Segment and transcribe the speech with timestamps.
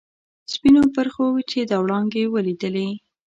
[0.53, 2.89] سپینو پرخو چې دا وړانګې ولیدلي.